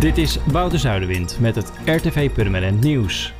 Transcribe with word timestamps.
Dit 0.00 0.18
is 0.18 0.38
Wouter 0.46 0.78
Zuiderwind 0.78 1.36
met 1.40 1.54
het 1.54 1.72
RTV 1.84 2.30
Purmerend 2.30 2.80
Nieuws. 2.80 3.32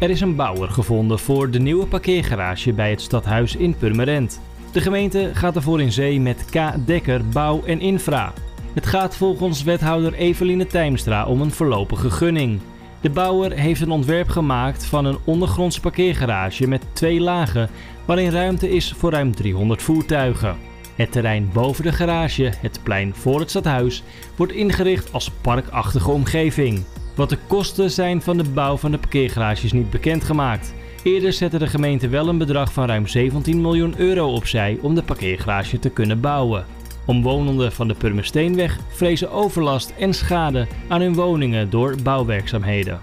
Er 0.00 0.10
is 0.10 0.20
een 0.20 0.36
bouwer 0.36 0.70
gevonden 0.70 1.18
voor 1.18 1.50
de 1.50 1.58
nieuwe 1.58 1.86
parkeergarage 1.86 2.72
bij 2.72 2.90
het 2.90 3.00
stadhuis 3.00 3.56
in 3.56 3.76
Purmerend. 3.76 4.40
De 4.72 4.80
gemeente 4.80 5.30
gaat 5.34 5.56
ervoor 5.56 5.80
in 5.80 5.92
zee 5.92 6.20
met 6.20 6.44
K. 6.50 6.86
Dekker 6.86 7.28
Bouw 7.28 7.62
en 7.64 7.80
Infra. 7.80 8.32
Het 8.74 8.86
gaat 8.86 9.16
volgens 9.16 9.62
wethouder 9.62 10.14
Eveline 10.14 10.66
Tijmstra 10.66 11.26
om 11.26 11.40
een 11.40 11.52
voorlopige 11.52 12.10
gunning. 12.10 12.60
De 13.00 13.10
bouwer 13.10 13.52
heeft 13.52 13.80
een 13.80 13.90
ontwerp 13.90 14.28
gemaakt 14.28 14.84
van 14.84 15.04
een 15.04 15.18
ondergrondse 15.24 15.80
parkeergarage 15.80 16.68
met 16.68 16.86
twee 16.92 17.20
lagen, 17.20 17.70
waarin 18.04 18.30
ruimte 18.30 18.70
is 18.70 18.94
voor 18.96 19.10
ruim 19.10 19.34
300 19.34 19.82
voertuigen. 19.82 20.73
Het 20.96 21.12
terrein 21.12 21.50
boven 21.52 21.84
de 21.84 21.92
garage, 21.92 22.52
het 22.60 22.80
plein 22.82 23.14
voor 23.14 23.40
het 23.40 23.50
stadhuis, 23.50 24.02
wordt 24.36 24.52
ingericht 24.52 25.12
als 25.12 25.30
parkachtige 25.40 26.10
omgeving. 26.10 26.84
Wat 27.14 27.28
de 27.28 27.38
kosten 27.46 27.90
zijn 27.90 28.22
van 28.22 28.36
de 28.36 28.48
bouw 28.48 28.76
van 28.76 28.90
de 28.90 28.98
parkeergarage 28.98 29.64
is 29.64 29.72
niet 29.72 29.90
bekendgemaakt. 29.90 30.74
Eerder 31.02 31.32
zette 31.32 31.58
de 31.58 31.66
gemeente 31.66 32.08
wel 32.08 32.28
een 32.28 32.38
bedrag 32.38 32.72
van 32.72 32.86
ruim 32.86 33.06
17 33.06 33.60
miljoen 33.60 33.94
euro 33.96 34.32
opzij 34.32 34.78
om 34.80 34.94
de 34.94 35.02
parkeergarage 35.02 35.78
te 35.78 35.90
kunnen 35.90 36.20
bouwen. 36.20 36.64
Omwonenden 37.06 37.72
van 37.72 37.88
de 37.88 37.94
Purmersteenweg 37.94 38.78
vrezen 38.88 39.30
overlast 39.30 39.94
en 39.98 40.14
schade 40.14 40.66
aan 40.88 41.00
hun 41.00 41.14
woningen 41.14 41.70
door 41.70 41.96
bouwwerkzaamheden. 42.02 43.00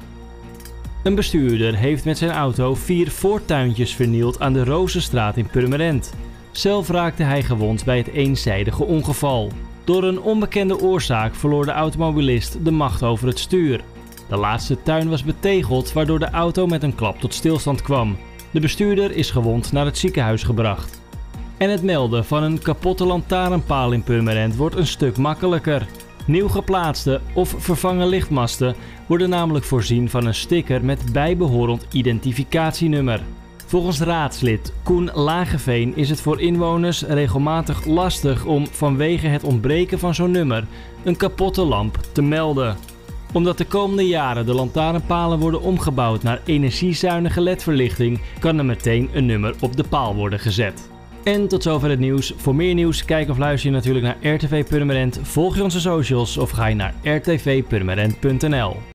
Een 1.03 1.15
bestuurder 1.15 1.75
heeft 1.75 2.05
met 2.05 2.17
zijn 2.17 2.31
auto 2.31 2.75
vier 2.75 3.11
voortuintjes 3.11 3.95
vernield 3.95 4.39
aan 4.39 4.53
de 4.53 4.63
Rozenstraat 4.63 5.37
in 5.37 5.47
Purmerend. 5.47 6.13
Zelf 6.51 6.89
raakte 6.89 7.23
hij 7.23 7.43
gewond 7.43 7.85
bij 7.85 7.97
het 7.97 8.07
eenzijdige 8.07 8.83
ongeval. 8.83 9.51
Door 9.83 10.03
een 10.03 10.21
onbekende 10.21 10.79
oorzaak 10.79 11.35
verloor 11.35 11.65
de 11.65 11.71
automobilist 11.71 12.65
de 12.65 12.71
macht 12.71 13.03
over 13.03 13.27
het 13.27 13.39
stuur. 13.39 13.81
De 14.29 14.37
laatste 14.37 14.81
tuin 14.83 15.09
was 15.09 15.23
betegeld 15.23 15.93
waardoor 15.93 16.19
de 16.19 16.29
auto 16.29 16.67
met 16.67 16.83
een 16.83 16.95
klap 16.95 17.19
tot 17.19 17.33
stilstand 17.33 17.81
kwam. 17.81 18.17
De 18.51 18.59
bestuurder 18.59 19.11
is 19.11 19.31
gewond 19.31 19.71
naar 19.71 19.85
het 19.85 19.97
ziekenhuis 19.97 20.43
gebracht. 20.43 21.01
En 21.57 21.69
het 21.69 21.83
melden 21.83 22.25
van 22.25 22.43
een 22.43 22.61
kapotte 22.61 23.05
lantaarnpaal 23.05 23.91
in 23.91 24.03
Purmerend 24.03 24.55
wordt 24.55 24.75
een 24.75 24.87
stuk 24.87 25.17
makkelijker. 25.17 25.87
Nieuw 26.25 26.47
geplaatste 26.47 27.21
of 27.33 27.55
vervangen 27.57 28.07
lichtmasten 28.07 28.75
worden 29.07 29.29
namelijk 29.29 29.65
voorzien 29.65 30.09
van 30.09 30.25
een 30.25 30.35
sticker 30.35 30.85
met 30.85 31.11
bijbehorend 31.11 31.85
identificatienummer. 31.91 33.21
Volgens 33.71 33.99
raadslid 33.99 34.73
Koen 34.83 35.09
Lageveen 35.13 35.95
is 35.95 36.09
het 36.09 36.21
voor 36.21 36.41
inwoners 36.41 37.01
regelmatig 37.01 37.85
lastig 37.85 38.45
om 38.45 38.67
vanwege 38.67 39.27
het 39.27 39.43
ontbreken 39.43 39.99
van 39.99 40.15
zo'n 40.15 40.31
nummer 40.31 40.65
een 41.03 41.15
kapotte 41.15 41.61
lamp 41.61 41.97
te 42.11 42.21
melden. 42.21 42.77
Omdat 43.33 43.57
de 43.57 43.65
komende 43.65 44.07
jaren 44.07 44.45
de 44.45 44.53
lantaarnpalen 44.53 45.39
worden 45.39 45.61
omgebouwd 45.61 46.23
naar 46.23 46.41
energiezuinige 46.45 47.41
ledverlichting, 47.41 48.21
kan 48.39 48.57
er 48.57 48.65
meteen 48.65 49.09
een 49.13 49.25
nummer 49.25 49.55
op 49.61 49.75
de 49.75 49.85
paal 49.89 50.15
worden 50.15 50.39
gezet. 50.39 50.89
En 51.23 51.47
tot 51.47 51.63
zover 51.63 51.89
het 51.89 51.99
nieuws. 51.99 52.33
Voor 52.37 52.55
meer 52.55 52.73
nieuws, 52.73 53.05
kijk 53.05 53.29
of 53.29 53.37
luister 53.37 53.69
je 53.69 53.75
natuurlijk 53.75 54.05
naar 54.05 54.33
RTV 54.33 54.65
Purmerend. 54.65 55.19
Volg 55.21 55.55
je 55.55 55.63
onze 55.63 55.79
socials 55.79 56.37
of 56.37 56.49
ga 56.49 56.65
je 56.65 56.75
naar 56.75 56.93
rtvpurmerend.nl. 57.03 58.75